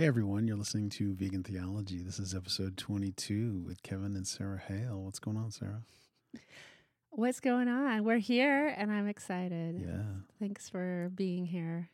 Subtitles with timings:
[0.00, 2.00] Hey everyone, you're listening to Vegan Theology.
[2.00, 5.02] This is episode 22 with Kevin and Sarah Hale.
[5.02, 5.82] What's going on, Sarah?
[7.10, 8.04] What's going on?
[8.04, 9.78] We're here and I'm excited.
[9.78, 10.22] Yeah.
[10.38, 11.90] Thanks for being here.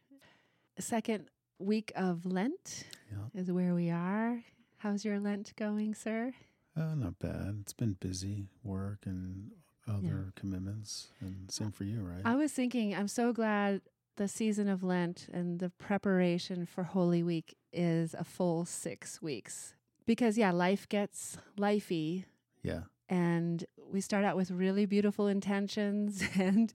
[0.78, 3.40] Second week of Lent Yeah.
[3.40, 4.44] is where we are.
[4.76, 6.32] How's your Lent going, sir?
[6.76, 7.58] Uh, not bad.
[7.62, 9.50] It's been busy, work and
[9.88, 11.08] other commitments.
[11.18, 12.22] And same for you, right?
[12.24, 13.80] I was thinking, I'm so glad
[14.16, 19.74] the season of Lent and the preparation for Holy Week is a full six weeks.
[20.06, 22.24] Because, yeah, life gets lifey
[22.62, 22.82] yeah.
[23.08, 26.72] and we start out with really beautiful intentions and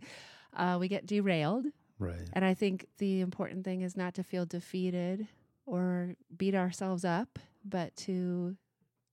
[0.55, 1.65] uh, we get derailed.
[1.97, 2.29] Right.
[2.33, 5.27] And I think the important thing is not to feel defeated
[5.65, 8.57] or beat ourselves up, but to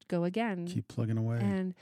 [0.08, 0.66] go again.
[0.66, 1.38] Keep plugging away.
[1.40, 1.74] and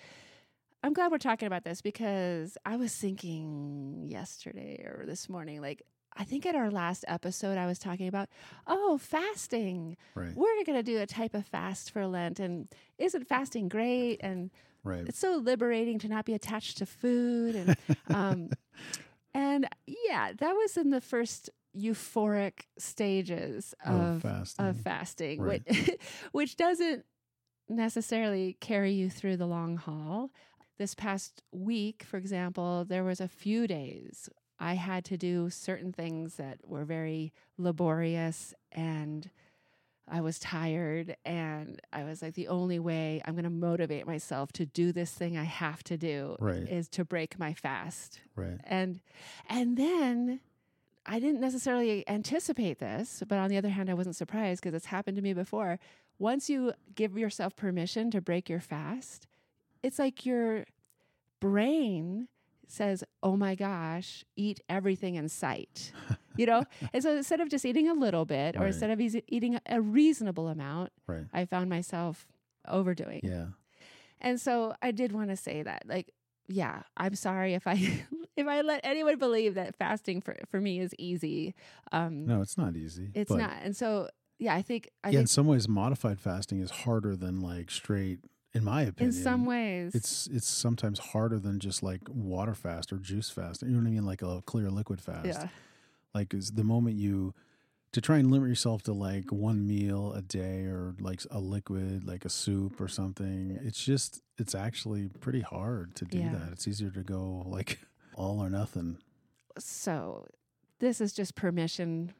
[0.82, 5.82] I'm glad we're talking about this because I was thinking yesterday or this morning, like,
[6.18, 8.28] I think at our last episode, I was talking about,
[8.66, 9.96] oh, fasting.
[10.14, 10.34] right.
[10.34, 12.40] We're going to do a type of fast for Lent.
[12.40, 14.18] And isn't fasting great?
[14.22, 14.50] And
[14.82, 15.08] Right.
[15.08, 17.76] it's so liberating to not be attached to food and
[18.08, 18.50] um,
[19.34, 19.66] and
[20.06, 24.64] yeah that was in the first euphoric stages Of of fasting.
[24.66, 25.62] of fasting Right.
[25.68, 25.90] which,
[26.32, 27.04] which doesn't
[27.68, 30.30] necessarily carry you through the long haul
[30.78, 35.92] this past week for example there was a few days i had to do certain
[35.92, 39.30] things that were very laborious and
[40.08, 44.52] I was tired and I was like, the only way I'm going to motivate myself
[44.52, 46.62] to do this thing I have to do Right.
[46.68, 48.20] is to break my fast.
[48.36, 48.60] right.
[48.62, 49.00] And
[49.48, 50.38] and then
[51.06, 54.86] I didn't necessarily anticipate this, but on the other hand, I wasn't surprised because it's
[54.86, 55.80] happened to me before.
[56.20, 59.26] Once you give yourself permission to break your fast,
[59.82, 60.66] it's like your
[61.40, 62.28] brain
[62.66, 65.92] says, "Oh my gosh, eat everything in sight."
[66.36, 66.64] you know?
[66.92, 68.66] And so instead of just eating a little bit or Right.
[68.68, 71.26] instead of eating a reasonable amount, Right.
[71.32, 72.26] I found myself
[72.68, 73.20] overdoing.
[73.22, 73.46] Yeah.
[74.20, 76.12] And so I did want to say that like
[76.48, 77.74] yeah, I'm sorry if I
[78.36, 81.54] if I let anyone believe that fasting for for me is easy.
[81.92, 83.10] Um No, it's not easy.
[83.14, 83.52] it's not.
[83.62, 84.08] And so
[84.38, 88.20] yeah, I think I Yeah, in some ways, modified fasting is harder than like straight,
[88.56, 89.14] in my opinion.
[89.16, 93.62] in some ways It's it's sometimes harder than just like water fast or juice fast.
[93.62, 94.06] You know what I mean?
[94.06, 95.26] Like a clear liquid fast.
[95.26, 95.48] yeah.
[96.14, 97.34] Like is the moment you
[97.92, 102.04] to try and limit yourself to like one meal a day or like a liquid,
[102.04, 103.58] like a soup or something.
[103.62, 106.32] It's just it's actually pretty hard to do Yeah.
[106.32, 106.52] that.
[106.52, 107.78] It's easier to go like
[108.14, 108.98] all or nothing.
[109.58, 110.26] So
[110.80, 112.12] this is just permission.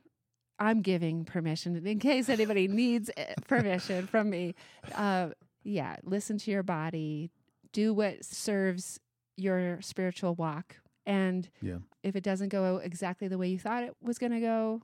[0.58, 4.54] I'm giving permission in case anybody needs eh, permission from me.
[4.94, 5.30] Uh,
[5.66, 7.30] yeah, listen to your body,
[7.72, 9.00] do what serves
[9.36, 10.76] your spiritual walk.
[11.04, 11.78] And Yeah.
[12.02, 14.82] if it doesn't go exactly the way you thought it was going to go,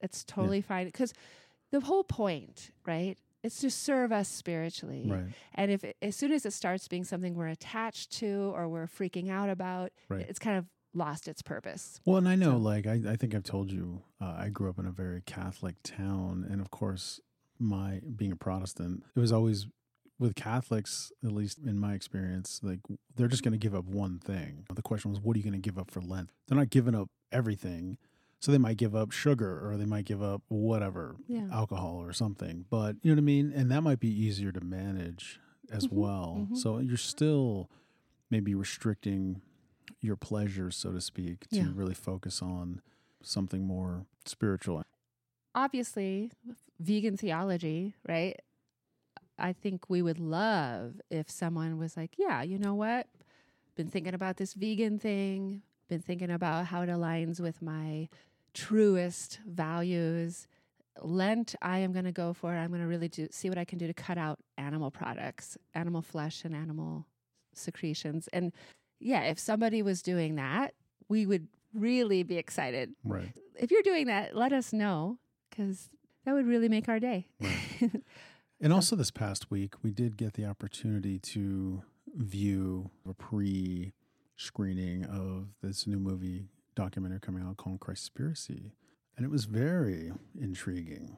[0.00, 0.86] it's totally fine.
[0.86, 1.12] Because
[1.70, 3.18] the whole point, right?
[3.42, 5.06] It's to serve us spiritually.
[5.10, 5.24] Right.
[5.54, 8.86] And if it, as soon as it starts being something we're attached to or we're
[8.86, 10.26] freaking out about, Right.
[10.28, 12.00] it's kind of lost its purpose.
[12.04, 14.78] Well, and I know, like, I, I think I've told you, uh, I grew up
[14.78, 16.46] in a very Catholic town.
[16.48, 17.20] And of course,
[17.58, 19.66] my being a Protestant, it was always
[20.22, 22.80] with Catholics, at least in my experience, like,
[23.16, 24.64] they're just going to give up one thing.
[24.74, 26.30] The question was, what are you going to give up for Lent?
[26.48, 27.98] They're not giving up everything.
[28.40, 31.46] So they might give up sugar or they might give up whatever, Yeah.
[31.52, 32.64] alcohol or something.
[32.70, 33.52] But you know what I mean?
[33.54, 35.38] And that might be easier to manage
[35.70, 35.96] as Mm-hmm.
[36.00, 36.48] well.
[36.54, 37.70] So you're still
[38.30, 39.42] maybe restricting
[40.00, 41.68] your pleasures, so to speak, to Yeah.
[41.72, 42.80] really focus on
[43.22, 44.82] something more spiritual.
[45.54, 46.30] Obviously,
[46.80, 48.40] vegan theology, right?
[49.42, 53.08] I think we would love if someone was like, yeah, you know what?
[53.74, 58.08] Been thinking about this vegan thing, been thinking about how it aligns with my
[58.54, 60.46] truest values.
[61.00, 62.58] Lent, I am going to go for it.
[62.58, 65.58] I'm going to really do, see what I can do to cut out animal products,
[65.74, 67.06] animal flesh, and animal
[67.52, 68.28] secretions.
[68.32, 68.52] And
[69.00, 70.74] yeah, if somebody was doing that,
[71.08, 72.92] we would really be excited.
[73.04, 73.32] Right.
[73.58, 75.18] If you're doing that, let us know
[75.50, 75.90] because
[76.24, 77.26] that would really make our day.
[78.62, 81.82] And also this past week, we did get the opportunity to
[82.14, 83.92] view a pre
[84.36, 86.44] screening of this new movie
[86.76, 88.70] documentary coming out called Christspiracy.
[89.16, 91.16] And it was very intriguing.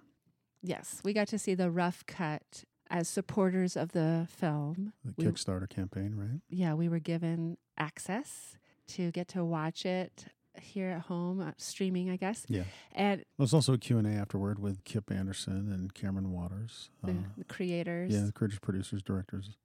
[0.62, 4.94] Yes, we got to see the rough cut as supporters of the film.
[5.04, 6.40] The We- Kickstarter campaign, right?
[6.48, 8.56] yeah, we were given access
[8.88, 10.26] to get to watch it
[10.60, 12.44] here at home, uh, streaming, I guess.
[12.48, 12.64] Yeah.
[12.92, 16.90] And There's also a Q&A afterward with Kip Anderson and Kameron Waters.
[17.02, 19.56] the, Uh, the creators, yeah, the creators, producers, directors.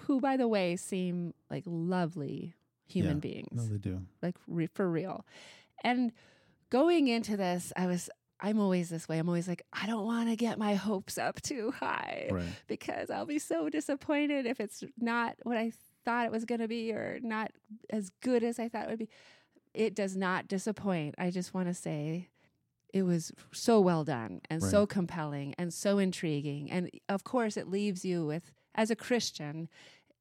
[0.00, 2.54] who, by the way, seem like lovely
[2.86, 3.20] human Yeah.
[3.20, 3.48] beings.
[3.52, 4.06] No, they do.
[4.22, 5.24] like re- for real.
[5.82, 6.12] And
[6.70, 8.08] going into this, I was
[8.42, 9.18] I'm always this way.
[9.18, 12.48] I'm always like, I don't want to get my hopes up too high Right.
[12.68, 15.72] because I'll be so disappointed if it's not what I
[16.06, 17.50] thought it was going to be or not
[17.90, 19.10] as good as I thought it would be.
[19.74, 21.14] It does not disappoint.
[21.18, 22.28] I just want to say
[22.92, 26.70] it was so well done and so compelling and so intriguing.
[26.70, 29.68] And of course, it leaves you with, as a Christian,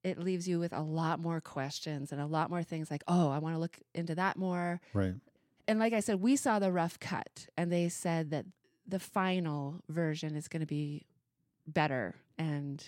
[0.04, 3.30] it leaves you with a lot more questions and a lot more things like, oh,
[3.30, 5.16] I want to look into that more Right.
[5.68, 8.46] and like I said, we saw the rough cut, and they said that
[8.88, 11.06] the final version is going to be
[11.68, 12.16] better.
[12.38, 12.84] And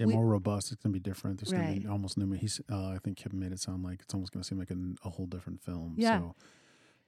[0.00, 0.72] Yeah, We- more robust.
[0.72, 1.38] It's gonna be different.
[1.40, 2.32] There's gonna be almost new.
[2.32, 2.60] He's.
[2.70, 5.10] Uh, I think Kip made it sound like it's almost gonna seem like a, a
[5.10, 5.94] whole different film.
[5.98, 6.18] Yeah.
[6.20, 6.34] So,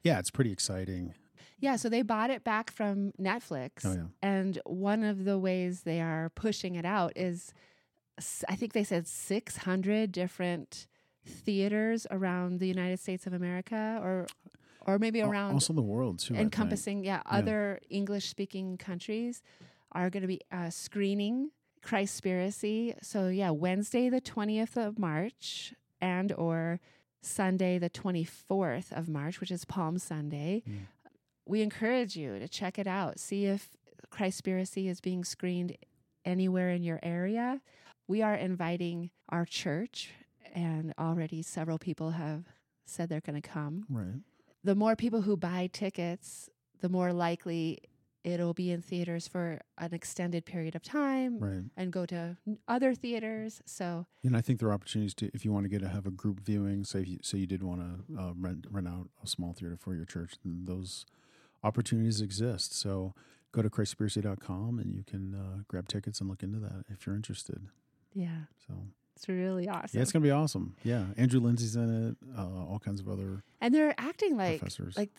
[0.03, 1.13] yeah, it's pretty exciting.
[1.59, 3.83] yeah, so they bought it back from Netflix.
[3.85, 4.05] Oh yeah.
[4.21, 7.51] And one of the ways they are pushing it out is,
[8.47, 10.87] I think they said 600 different
[11.25, 14.27] theaters around the United States of America, or
[14.85, 16.35] or maybe around also the world too.
[16.35, 19.41] Encompassing yeah, other english speaking countries
[19.93, 21.49] are going to be uh, screening
[21.85, 22.95] christspiracy.
[23.01, 26.79] So yeah wednesday the 20th of march and or
[27.21, 30.63] sunday the 24th of march which is palm sunday.
[30.67, 30.87] Mm.
[31.45, 33.19] we encourage you to check it out.
[33.19, 33.69] See if
[34.11, 35.77] christspiracy is being screened
[36.25, 37.61] anywhere in your area.
[38.07, 40.11] We are inviting our church
[40.53, 42.43] and already several people have
[42.85, 43.85] said they're going to come.
[43.89, 44.21] Right.
[44.63, 46.49] the more people who buy tickets,
[46.81, 47.79] the more likely
[48.23, 51.63] it'll be in theaters for an extended period of time Right.
[51.75, 52.37] and go to
[52.67, 53.61] other theaters.
[53.65, 56.05] So, And I think there are opportunities to, if you want to get to have
[56.05, 59.27] a group viewing, say you, say you did want to uh, rent rent out a
[59.27, 61.05] small theater for your church, then those
[61.63, 62.73] opportunities exist.
[62.77, 63.13] So
[63.51, 67.15] go to christspiracy.com and you can uh, grab tickets and look into that if you're
[67.15, 67.67] interested.
[68.13, 68.73] yeah, So
[69.15, 69.89] it's really awesome.
[69.97, 70.75] yeah, it's gonna be awesome.
[70.83, 72.17] Yeah, Andrew Linzey's in it.
[72.37, 74.97] Uh, all kinds of other and they're acting like professors.
[74.97, 75.11] like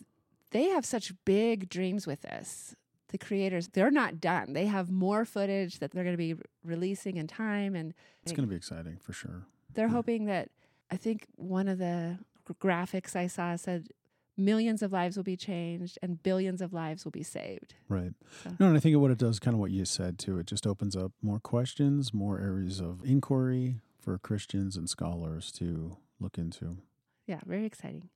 [0.51, 2.75] they have such big dreams with this.
[3.17, 4.51] The creators, they're not done.
[4.51, 6.35] They have more footage that they're going to be
[6.65, 9.45] releasing in time and it's gonna be exciting for sure.
[9.73, 9.93] they're Yeah.
[9.93, 10.49] hoping that
[10.91, 12.19] I think one of the
[12.61, 13.87] graphics I saw said
[14.35, 17.73] millions of lives will be changed and billions of lives will be saved.
[17.87, 18.11] Right.
[18.43, 20.45] So- No, and I think what it does, kind of what you said too, it
[20.45, 26.37] just opens up more questions, more areas of inquiry for Christians and scholars to look
[26.37, 26.79] into.
[27.27, 28.09] Yeah, very exciting.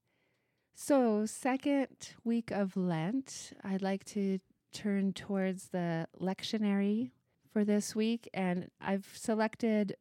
[0.74, 4.40] So, second week of Lent, I'd like to
[4.72, 7.12] turn towards the lectionary
[7.52, 8.30] for this week.
[8.34, 9.96] And I've selected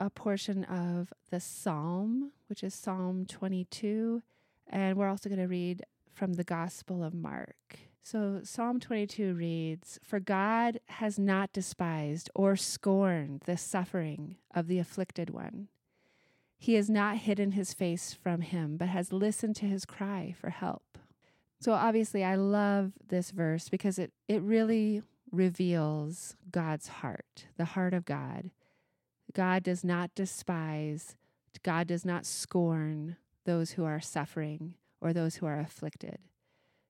[0.00, 4.22] a portion of the Psalm, which is Psalm 22.
[4.68, 7.78] And we're also going to read from the Gospel of Mark.
[8.02, 14.78] So, Psalm 22 reads For God has not despised or scorned the suffering of the
[14.78, 15.68] afflicted one.
[16.58, 20.50] He has not hidden his face from him, but has listened to his cry for
[20.50, 20.98] help.
[21.64, 25.00] So obviously I love this verse because it it really
[25.32, 28.50] reveals God's heart, the heart of God.
[29.32, 31.16] God does not despise,
[31.62, 33.16] God does not scorn
[33.46, 36.18] those who are suffering or those who are afflicted.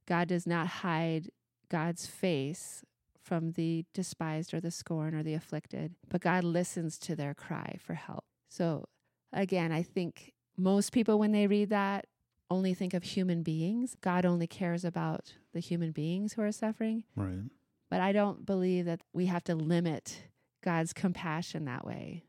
[0.07, 1.31] God does not hide
[1.69, 2.83] God's face
[3.23, 7.77] from the despised or the scorned or the afflicted, but God listens to their cry
[7.79, 8.25] for help.
[8.49, 8.87] So
[9.33, 12.07] again, I think most people, when they read that,
[12.51, 13.97] only think of human beings.
[14.01, 17.05] God only cares about the human beings who are suffering.
[17.17, 17.51] Right.
[17.91, 20.25] But I don't believe that we have to limit
[20.63, 22.25] God's compassion that way.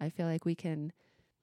[0.00, 0.92] I feel like we can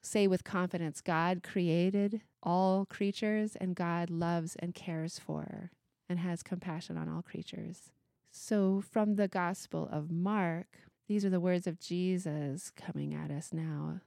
[0.02, 5.72] say with confidence God created all creatures and God loves and cares for
[6.10, 7.92] and has compassion on all creatures.
[8.32, 10.68] So, from the Gospel of Mark,
[11.08, 14.02] these are the words of Jesus coming at us now.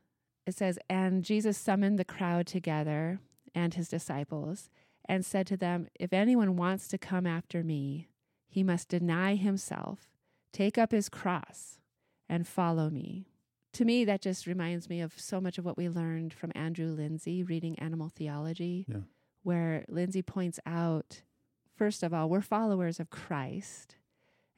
[0.47, 3.21] It says, And Jesus summoned the crowd together
[3.55, 4.71] and his disciples
[5.07, 8.09] and said to them, If anyone wants to come after me,
[8.49, 10.09] he must deny himself,
[10.53, 11.79] take up his cross,
[12.29, 13.27] and follow me.
[13.75, 16.97] To me, that just reminds me of so much of what we learned from Andrew
[16.97, 19.01] Linzey reading Animal Theology, Yeah.
[19.43, 21.23] where Linzey points out,
[21.75, 23.97] first of all, we're followers of Christ.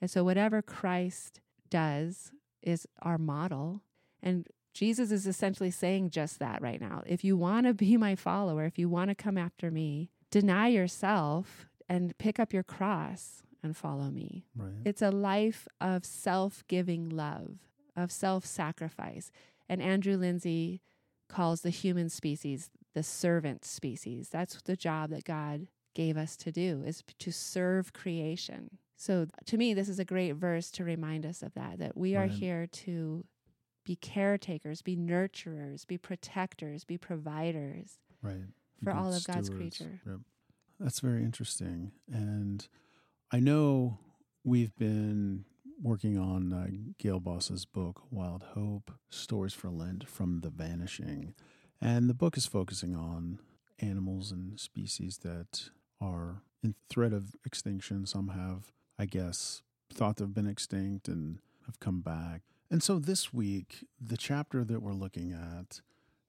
[0.01, 3.83] And so whatever Christ does is our model.
[4.23, 7.03] And Jesus is essentially saying just that right now.
[7.07, 10.69] If you want to be my follower, if you want to come after me, deny
[10.69, 14.45] yourself and pick up your cross and follow me.
[14.55, 14.73] Right.
[14.85, 17.59] It's a life of self giving love,
[17.97, 19.31] of self sacrifice.
[19.69, 20.81] And Andrew Linzey
[21.29, 24.29] calls the human species the servant species.
[24.31, 28.79] That's the job that God gave us to do is to serve creation.
[28.97, 32.15] So to me this is a great verse to remind us of that that we
[32.17, 32.31] are Right.
[32.31, 33.25] here to
[33.87, 37.99] be caretakers, be nurturers, be protectors, be providers.
[38.21, 38.49] right.
[38.83, 39.79] for all of God's stewards.
[39.79, 40.01] creature.
[40.05, 40.19] Yep.
[40.81, 41.93] That's very interesting.
[42.13, 42.67] And
[43.33, 43.99] I know
[44.45, 45.45] we've been
[45.83, 46.67] working on uh,
[46.99, 51.35] Gayle Boss's book, Wild Hope Stories for Lent from the Vanishing.
[51.81, 53.39] And the book is focusing on
[53.79, 58.05] animals and species that are in threat of extinction.
[58.05, 59.63] Some have, I guess,
[59.93, 62.43] thought they've been extinct and have come back.
[62.71, 65.81] And so this week, the chapter that we're looking at,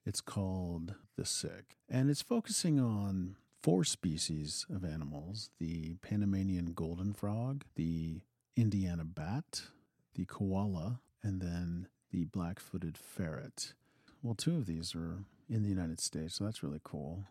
[0.05, 1.77] it's called The Sick.
[1.89, 8.21] And it's focusing on four species of animals the Panamanian golden frog, the
[8.55, 9.63] Indiana bat,
[10.13, 13.73] the koala, and then the black footed ferret.
[14.21, 17.23] Well, two of these are in the United States, so that's really cool.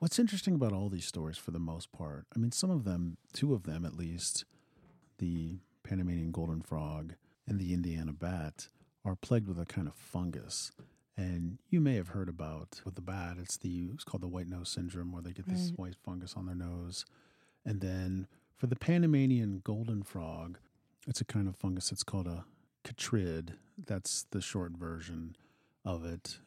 [0.00, 3.16] What's interesting about all these stories, for the most part, I mean, some of them,
[3.32, 4.44] two of them at least,
[5.18, 7.14] the Panamanian golden frog
[7.46, 8.68] and the Indiana bat,
[9.04, 10.72] are plagued with a kind of fungus.
[11.16, 14.48] And you may have heard about with the bat, it's the it's called the white
[14.48, 15.78] nose syndrome, where they get this Right.
[15.78, 17.04] white fungus on their nose.
[17.64, 20.58] And then for the Panamanian golden frog,
[21.06, 21.92] it's a kind of fungus.
[21.92, 22.44] It's called a
[22.84, 23.54] chytrid.
[23.76, 25.36] That's the short version
[25.84, 26.38] of it.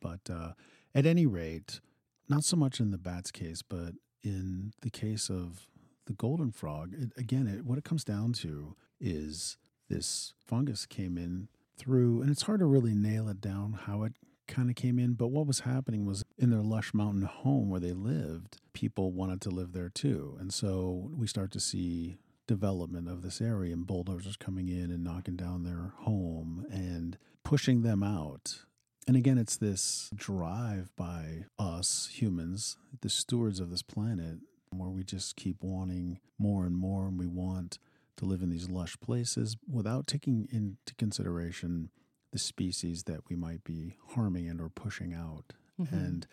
[0.00, 0.52] But uh,
[0.94, 1.80] at any rate,
[2.28, 5.66] not so much in the bat's case, but in the case of
[6.06, 9.56] the golden frog, it, again, it, what it comes down to is
[9.90, 14.14] this fungus came in through, and it's hard to really nail it down how it
[14.48, 15.12] kind of came in.
[15.14, 19.40] But what was happening was in their lush mountain home where they lived, people wanted
[19.42, 20.36] to live there too.
[20.40, 25.04] And so we start to see development of this area and bulldozers coming in and
[25.04, 28.64] knocking down their home and pushing them out.
[29.06, 34.38] And again, it's this drive by us humans, the stewards of this planet,
[34.70, 37.78] where we just keep wanting more and more, and we want
[38.16, 41.90] to live in these lush places without taking into consideration
[42.32, 45.52] the species that we might be harming and or pushing out.
[45.78, 45.92] Mhm.
[45.92, 46.26] And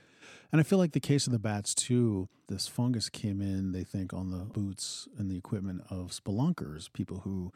[0.51, 3.83] and I feel like the case of the bats too, this fungus came in, they
[3.83, 7.51] think, on the boots and the equipment of spelunkers, people who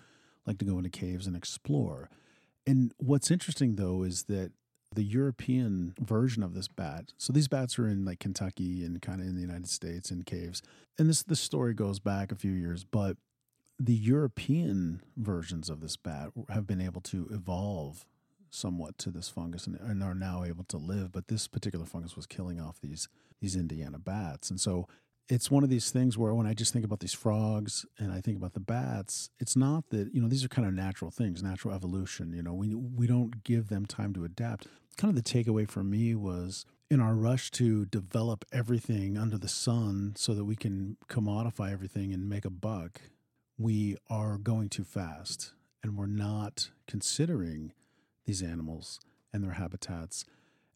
[0.45, 2.09] like to go into caves and explore.
[2.65, 4.51] And what's interesting though is that
[4.93, 7.13] the European version of this bat.
[7.17, 10.23] So these bats are in like Kentucky and kind of in the United States in
[10.23, 10.61] caves.
[10.97, 13.17] And this this story goes back a few years, but
[13.79, 18.05] the European versions of this bat have been able to evolve
[18.49, 21.11] somewhat to this fungus and, and are now able to live.
[21.11, 23.07] But this particular fungus was killing off these
[23.39, 24.87] these Indiana bats, and so
[25.31, 28.19] it's one of these things where when I just think about these frogs and I
[28.19, 31.41] think about the bats, it's not that you know these are kind of natural things,
[31.41, 32.33] natural evolution.
[32.33, 34.67] You know, we we don't give them time to adapt.
[34.97, 39.47] Kind of the takeaway for me was in our rush to develop everything under the
[39.47, 42.99] sun so that we can commodify everything and make a buck,
[43.61, 45.53] we are going too fast
[45.83, 47.73] and we're not considering
[48.25, 48.99] these animals
[49.33, 50.25] and their habitats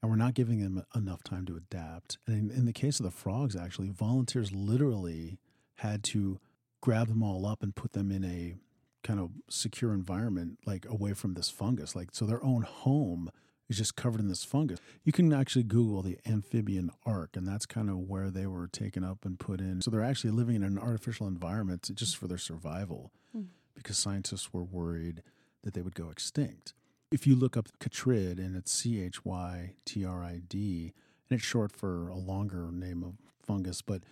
[0.01, 2.19] and we're not giving them enough time to adapt.
[2.27, 5.39] And in, in the case of the frogs, actually, volunteers literally
[5.77, 6.39] had to
[6.81, 8.55] grab them all up and put them in a
[9.03, 11.95] kind of secure environment, like away from this fungus.
[11.95, 13.31] Like, so their own home
[13.69, 14.79] is just covered in this fungus.
[15.03, 19.03] You can actually Google the amphibian ark, and that's kind of where they were taken
[19.03, 19.81] up and put in.
[19.81, 23.47] So they're actually living in an artificial environment just for their survival Mm.
[23.73, 25.21] because scientists were worried
[25.63, 26.73] that they would go extinct.
[27.11, 30.93] If you look up chytrid, and it's C H Y T R I D,
[31.29, 34.03] and it's short for a longer name of fungus, but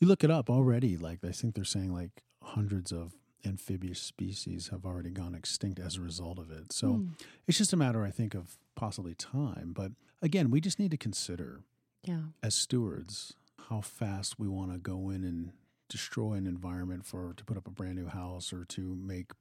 [0.00, 4.68] you look it up already, like I think they're saying like hundreds of amphibious species
[4.68, 6.72] have already gone extinct as a result of it.
[6.72, 7.08] So Mm.
[7.46, 9.72] it's just a matter, I think, of possibly time.
[9.74, 11.60] But again, we just need to consider
[12.02, 12.32] yeah.
[12.42, 13.34] as stewards
[13.68, 15.52] how fast we want to go in and
[15.90, 19.32] destroy an environment for to put up a brand new house or to make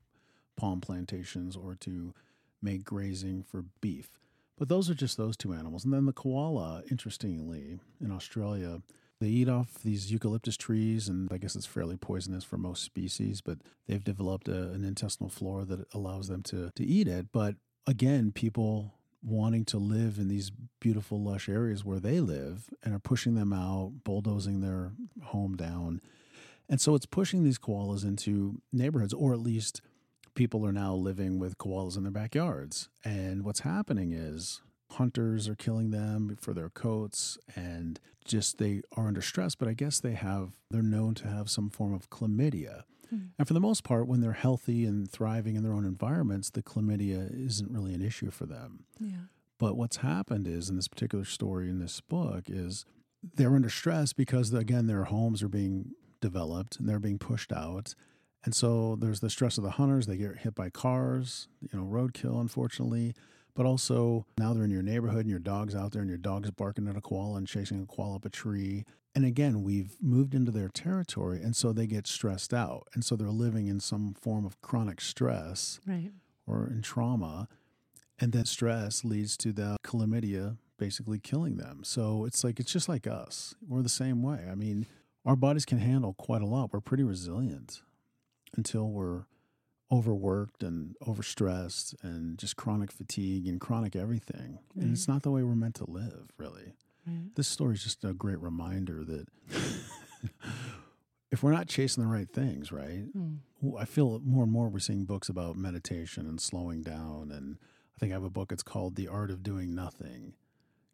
[0.58, 2.14] palm plantations or to
[2.62, 4.20] make grazing for beef.
[4.58, 5.86] But those are just those two animals.
[5.86, 8.82] And then the koala, interestingly, in Australia,
[9.22, 13.40] they eat off these eucalyptus trees, and I guess it's fairly poisonous for most species,
[13.40, 17.28] but they've developed a, an intestinal flora that allows them to, to eat it.
[17.32, 17.56] But
[17.88, 23.00] again, people wanting to live in these beautiful, lush areas where they live and are
[23.00, 26.02] pushing them out, bulldozing their home down.
[26.70, 29.82] And so it's pushing these koalas into neighborhoods, or at least
[30.36, 32.90] people are now living with koalas in their backyards.
[33.04, 34.62] And what's happening is
[34.92, 39.74] hunters are killing them for their coats and just they are under stress, but I
[39.74, 42.84] guess they have, they're known to have some form of chlamydia.
[43.14, 43.30] Mhm.
[43.38, 46.62] And for the most part, when they're healthy and thriving in their own environments, the
[46.64, 48.86] chlamydia isn't really an issue for them.
[49.00, 49.24] Yeah.
[49.58, 52.86] But what's happened is in this particular story in this book is
[53.36, 57.94] they're under stress because again their homes are being developed and they're being pushed out.
[58.46, 61.86] And so there's the stress of the hunters, they get hit by cars, you know,
[61.86, 63.14] roadkill unfortunately,
[63.54, 66.52] but also now they're in your neighborhood and your dog's out there and your dog's
[66.52, 68.86] barking at a koala and chasing a koala up a tree.
[69.16, 72.88] And again, we've moved into their territory, and so they get stressed out.
[72.94, 76.12] And so they're living in some form of chronic stress Right.
[76.46, 77.48] or in trauma.
[78.20, 81.82] And then stress leads to the chlamydia basically killing them.
[81.84, 83.56] So it's like, it's just like us.
[83.68, 84.48] We're the same way.
[84.50, 84.86] I mean,
[85.26, 86.72] our bodies can handle quite a lot.
[86.72, 87.82] We're pretty resilient
[88.56, 89.24] until we're
[89.92, 94.60] overworked and overstressed and just chronic fatigue and chronic everything.
[94.80, 96.74] And it's not the way we're meant to live, really.
[97.08, 97.36] Right.
[97.36, 99.28] This story is just a great reminder that
[101.32, 103.06] if we're not chasing the right things, right?
[103.16, 103.38] Mm.
[103.78, 107.32] I feel more and more we're seeing books about meditation and slowing down.
[107.32, 107.58] And
[107.96, 110.34] I think I have a book, it's called The Art of Doing Nothing.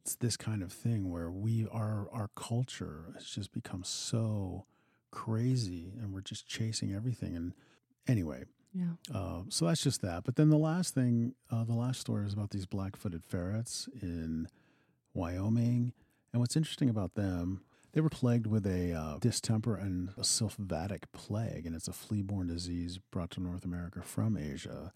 [0.01, 4.65] It's this kind of thing where we are, our culture has just become so
[5.11, 7.35] crazy and we're just chasing everything.
[7.35, 7.53] And
[8.07, 8.43] anyway,
[8.73, 8.93] Yeah.
[9.13, 10.23] uh, so that's just that.
[10.25, 13.87] But then the last thing, uh, the last story is about these black footed ferrets
[14.01, 14.47] in
[15.15, 15.93] Wyoming.
[16.31, 17.61] And what's interesting about them,
[17.93, 22.21] they were plagued with a uh, distemper and a sylvatic plague, and it's a flea
[22.21, 24.91] borne disease brought to North America from Asia.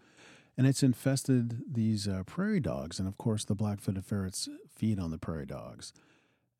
[0.57, 2.99] And it's infested these uh, prairie dogs.
[2.99, 5.93] And of course, the black footed ferrets feed on the prairie dogs.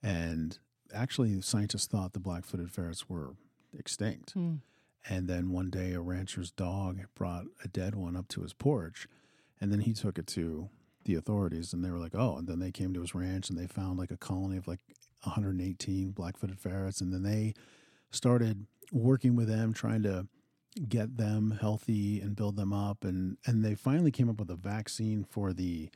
[0.02, 0.58] And
[0.94, 3.36] actually, scientists thought the black footed ferrets were
[3.78, 4.36] extinct.
[4.36, 4.60] Mm.
[5.10, 9.10] And then one day, a rancher's dog brought a dead one up to his porch.
[9.60, 10.70] And then he took it to
[11.10, 12.38] the authorities, and they were like, oh.
[12.38, 14.80] And then they came to his ranch and they found like a colony of like
[15.24, 17.02] 118 black footed ferrets.
[17.02, 17.54] And then they
[18.12, 20.28] started working with them, trying to
[20.88, 23.04] get them healthy and build them up.
[23.04, 25.90] And, and they finally came up with a vaccine for the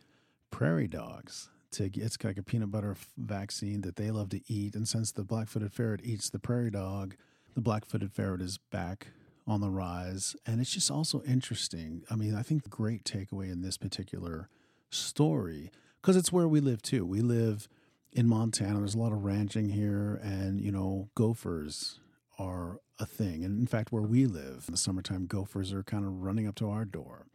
[0.52, 1.50] prairie dogs.
[1.74, 4.76] To, it's like a peanut butter vaccine that they love to eat.
[4.76, 7.16] And since the black footed ferret eats the prairie dog,
[7.54, 9.08] the black footed ferret is back
[9.46, 10.36] on the rise.
[10.46, 12.04] And it's just also interesting.
[12.10, 14.50] I mean, I think the great takeaway in this particular
[14.94, 15.72] story,
[16.02, 17.06] because it's where we live too.
[17.06, 17.68] We live
[18.12, 18.80] in Montana.
[18.80, 22.00] There's a lot of ranching here, and, you know, gophers
[22.40, 23.44] are a thing.
[23.44, 26.56] And in fact, where we live in the summertime, gophers are kind of running up
[26.56, 27.26] to our door.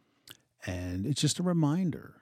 [0.65, 2.15] And it's just a reminder.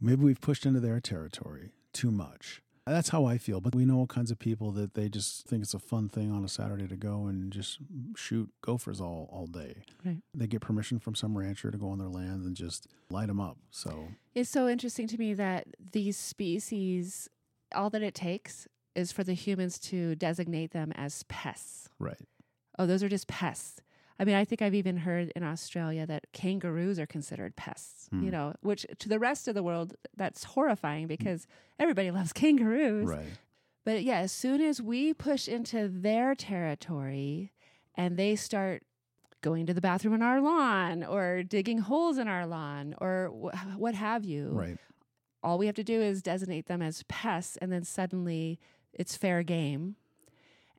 [0.00, 2.62] Maybe we've pushed into their territory too much.
[2.86, 3.60] That's how I feel.
[3.60, 6.32] But we know all kinds of people that they just think it's a fun thing
[6.32, 7.78] on a Saturday to go and just
[8.16, 9.84] shoot gophers all, all day.
[10.04, 10.18] Right.
[10.34, 13.40] They get permission from some rancher to go on their land and just light them
[13.40, 13.56] up.
[13.70, 17.28] So, It's so interesting to me that these species,
[17.74, 18.66] all that it takes
[18.96, 21.88] is for the humans to designate them as pests.
[21.98, 22.18] right.
[22.78, 23.80] Oh, those are just pests.
[24.18, 28.22] I mean, I think I've even heard in Australia that kangaroos are considered pests, Hmm.
[28.24, 31.46] you know, which to the rest of the world, that's horrifying because
[31.78, 33.08] everybody loves kangaroos.
[33.08, 33.24] Right.
[33.84, 37.52] But yeah, as soon as we push into their territory
[37.96, 38.84] and they start
[39.40, 43.78] going to the bathroom on our lawn or digging holes in our lawn or wh-
[43.78, 44.78] what have you, Right.
[45.42, 48.60] all we have to do is designate them as pests and then suddenly
[48.92, 49.96] it's fair game.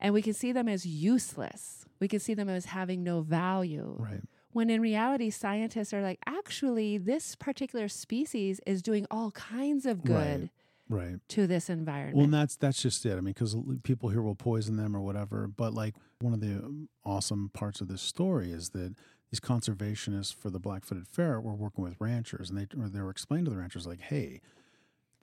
[0.03, 1.85] And we can see them as useless.
[1.99, 3.95] We can see them as having no value.
[3.97, 4.21] Right.
[4.51, 10.03] When in reality, scientists are like, actually, this particular species is doing all kinds of
[10.03, 10.49] good
[10.89, 11.01] Right.
[11.05, 11.15] Right.
[11.29, 12.17] to this environment.
[12.17, 13.13] Well, and that's that's just it.
[13.13, 15.47] I mean, because people here will poison them or whatever.
[15.47, 18.95] But like one of the um, awesome parts of this story is that
[19.31, 23.09] these conservationists for the black-footed ferret were working with ranchers, and they or they were
[23.09, 24.41] explaining to the ranchers like, "Hey,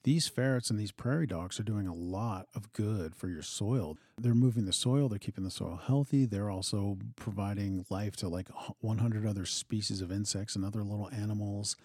[0.03, 3.99] these ferrets and these prairie dogs are doing a lot of good for your soil.
[4.17, 5.09] They're moving the soil.
[5.09, 6.25] They're keeping the soil healthy.
[6.25, 8.49] They're also providing life to like
[8.81, 11.77] 100 other species of insects and other little animals."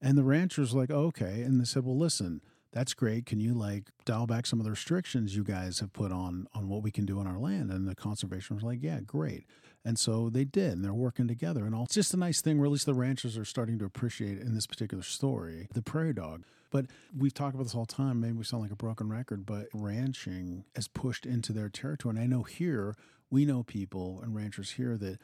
[0.00, 2.40] And the ranchers like, "Okay," and they said, "Well, listen."
[2.72, 3.26] That's great.
[3.26, 6.68] Can you like dial back some of the restrictions you guys have put on on
[6.68, 7.70] what we can do on our land?
[7.70, 9.46] And the conservation was like, yeah, great.
[9.84, 11.64] And so they did, and they're working together.
[11.64, 13.84] And all, it's just a nice thing where at least the ranchers are starting to
[13.84, 16.44] appreciate in this particular story the prairie dog.
[16.70, 18.20] But we've talked about this all the time.
[18.20, 22.14] Maybe we sound like a broken record, but ranching has pushed into their territory.
[22.14, 22.94] And I know here,
[23.30, 25.18] we know people and ranchers here that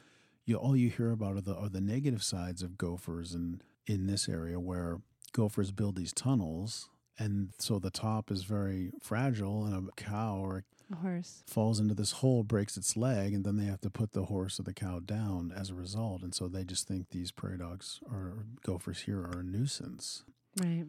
[0.44, 4.06] you all you hear about are the are the negative sides of gophers and in
[4.06, 5.00] this area where
[5.32, 10.64] gophers build these tunnels and so the top is very fragile and a cow or
[10.92, 11.42] a horse.
[11.46, 14.60] falls into this hole breaks its leg and then they have to put the horse
[14.60, 18.00] or the cow down as a result and so they just think these prairie dogs
[18.10, 20.24] or gophers here are a nuisance
[20.62, 20.84] Right.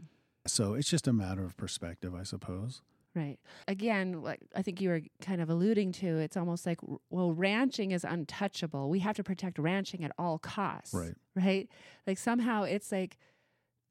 [0.45, 2.81] so it's just a matter of perspective i suppose
[3.15, 3.39] Right.
[3.67, 6.77] Again, like I think you were kind of alluding to, it's almost like,
[7.09, 8.91] well, ranching is untouchable.
[8.91, 10.93] We have to protect ranching at all costs.
[10.93, 11.15] Right.
[11.35, 11.67] Right.
[12.05, 13.17] Like somehow it's like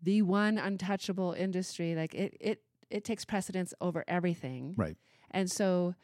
[0.03, 1.95] the one untouchable industry.
[1.95, 4.75] Like it, it, it takes precedence over everything.
[4.77, 4.97] Right.
[5.31, 5.95] And so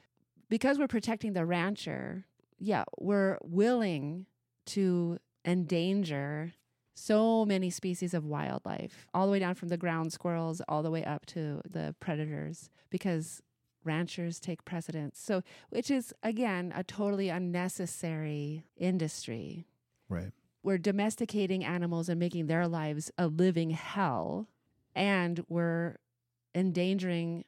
[0.49, 2.25] because we're protecting the rancher,
[2.59, 4.27] yeah, we're willing
[4.67, 6.53] to endanger
[6.95, 10.91] so many species of wildlife, all the way down from the ground squirrels all the
[10.91, 13.41] way up to the predators, because
[13.83, 15.19] ranchers take precedence.
[15.19, 19.67] So, which is again a totally unnecessary industry.
[20.09, 20.33] Right.
[20.63, 24.49] We're domesticating animals and making their lives a living hell,
[24.95, 25.97] and we're
[26.55, 27.45] endangering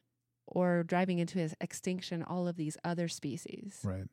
[0.47, 3.79] or driving into extinction all of these other species.
[3.83, 4.05] Right.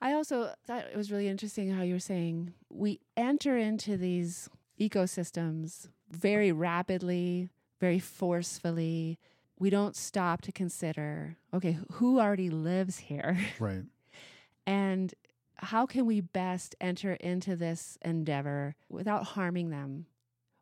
[0.00, 4.48] I also thought it was really interesting how you were saying we enter into these
[4.80, 9.18] ecosystems very rapidly, very forcefully.
[9.58, 13.38] We don't stop to consider, okay, who already lives here?
[13.60, 13.84] Right.
[14.66, 15.14] and
[15.62, 20.06] how can we best enter into this endeavor without harming them?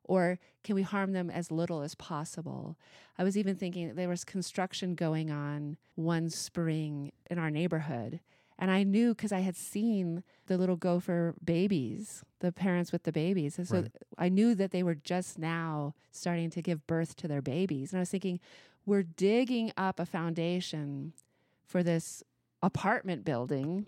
[0.04, 2.76] Or can we harm them as little as possible?
[3.16, 8.20] I was even thinking there was construction going on one spring in our neighborhood.
[8.58, 13.12] And I knew because I had seen the little gopher babies, the parents with the
[13.12, 13.56] babies.
[13.56, 13.92] And so Right.
[14.18, 17.92] I knew that they were just now starting to give birth to their babies.
[17.92, 18.38] And I was thinking,
[18.84, 21.14] we're digging up a foundation
[21.64, 22.22] for this
[22.62, 23.86] apartment building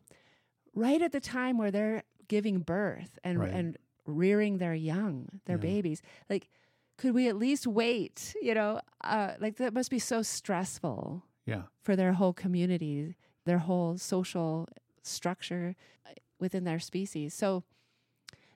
[0.75, 3.53] right at the time where they're giving birth and Right.
[3.53, 5.63] and rearing their young, their Yeah.
[5.63, 6.03] babies.
[6.29, 6.49] Like,
[6.97, 8.35] could we at least wait?
[8.43, 11.65] You know, uh, like that must be so stressful Yeah.
[11.81, 14.69] for their whole community, their whole social
[15.03, 15.75] structure
[16.07, 17.35] uh, within their species.
[17.35, 17.65] So,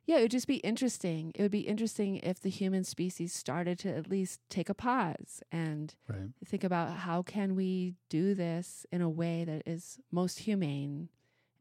[0.05, 1.33] yeah, it would just be interesting.
[1.35, 5.43] It would be interesting if the human species started to at least take a pause
[5.51, 6.31] and Right.
[6.45, 11.09] think about how can we do this in a way that is most humane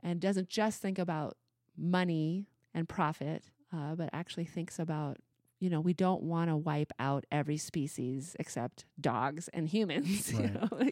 [0.05, 1.35] and doesn't just think about
[1.75, 5.17] money and profit, uh, but actually thinks about
[5.59, 10.31] you know we don't want to wipe out every species except dogs and humans.
[10.33, 10.89] You know?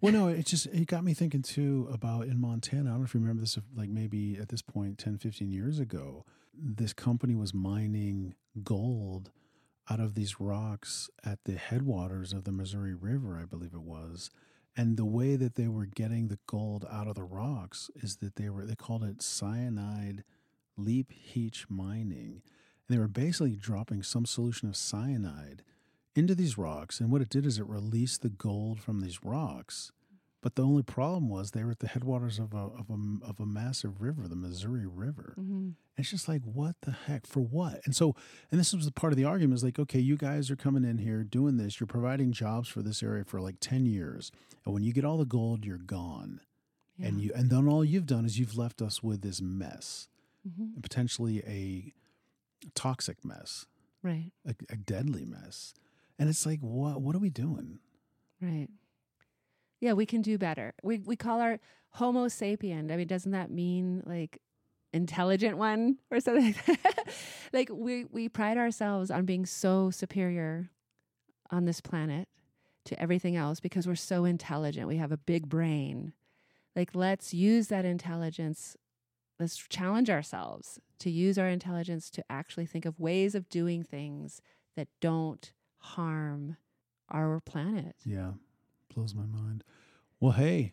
[0.00, 2.90] Well, no, it just it got me thinking too about in Montana.
[2.90, 5.78] I don't know if you remember this, like maybe at this point 10, 15 years
[5.78, 9.30] ago, this company was mining gold
[9.88, 14.30] out of these rocks at the headwaters of the Missouri River, I believe it was.
[14.76, 18.36] And the way that they were getting the gold out of the rocks is that
[18.36, 20.22] they were they called it cyanide
[20.76, 22.42] leap heach mining.
[22.88, 25.62] And they were basically dropping some solution of cyanide
[26.14, 27.00] into these rocks.
[27.00, 29.92] And what it did is it released the gold from these rocks.
[30.46, 33.40] But the only problem was they were at the headwaters of a, of a, of
[33.40, 35.34] a massive river, the Missouri River.
[35.36, 35.72] mhm.
[35.98, 37.26] It's just like, what the heck?
[37.26, 37.80] For what?
[37.84, 38.14] And so,
[38.52, 40.84] and this was the part of the argument is like, okay, you guys are coming
[40.84, 41.80] in here doing this.
[41.80, 44.30] You're providing jobs for this area for like 10 years.
[44.64, 46.38] And when you get all the gold, you're gone.
[47.02, 50.06] And you, and then all you've done is you've left us with this mess,
[50.48, 50.74] Mhm.
[50.74, 51.92] and potentially a
[52.76, 53.66] toxic mess,
[54.00, 55.74] right, a, a deadly mess.
[56.20, 57.80] And it's like, what, what are we doing?
[58.40, 58.68] right.
[59.80, 60.74] Yeah, we can do better.
[60.82, 61.58] We we call our
[61.90, 62.90] Homo sapien.
[62.90, 64.40] I mean, doesn't that mean like
[64.92, 66.54] intelligent one or something?
[66.66, 67.08] like
[67.52, 70.70] like we we pride ourselves on being so superior
[71.50, 72.28] on this planet
[72.86, 74.88] to everything else because we're so intelligent.
[74.88, 76.12] We have a big brain.
[76.74, 78.76] Like let's use that intelligence.
[79.38, 84.40] Let's challenge ourselves to use our intelligence to actually think of ways of doing things
[84.76, 86.56] that don't harm
[87.10, 87.96] our planet.
[88.04, 88.32] Yeah,
[88.96, 89.62] blows my mind.
[90.20, 90.72] Well, hey,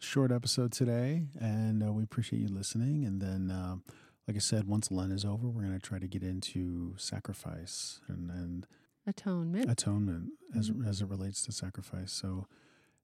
[0.00, 3.04] short episode today, and uh, we appreciate you listening.
[3.04, 3.76] And then, uh,
[4.26, 8.00] like I said, once Lent is over, we're going to try to get into sacrifice
[8.08, 8.66] and, and
[9.06, 9.70] Atonement.
[9.70, 12.10] atonement as as it relates to sacrifice.
[12.12, 12.48] So,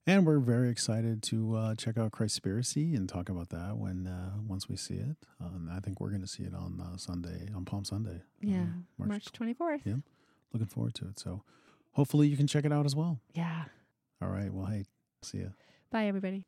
[0.09, 4.33] and we're very excited to uh, check out Christspiracy and talk about that when uh,
[4.45, 5.17] once we see it.
[5.41, 8.23] Um, I think we're going to see it on uh, Sunday, on Palm Sunday.
[8.41, 8.63] yeah,
[9.01, 9.83] uh, March 24th.
[9.85, 9.95] Yeah.
[10.53, 11.21] Looking forward to it.
[11.21, 11.45] So,
[11.93, 13.21] hopefully, you can check it out as well.
[13.35, 13.67] Yeah.
[14.23, 14.53] All right.
[14.53, 14.85] Well, hey,
[15.23, 15.49] see ya.
[15.91, 16.47] Bye, everybody.